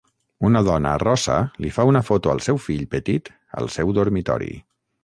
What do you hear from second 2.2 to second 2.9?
al seu fill